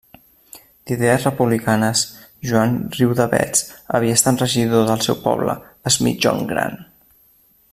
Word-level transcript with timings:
D'idees 0.91 1.25
republicanes, 1.27 2.01
Joan 2.51 2.73
Riudavets 2.95 3.61
havia 3.99 4.17
estat 4.21 4.43
regidor 4.45 4.89
del 4.89 5.05
seu 5.09 5.19
poble, 5.27 5.57
es 5.91 5.99
Migjorn 6.07 6.43
Gran. 6.55 6.83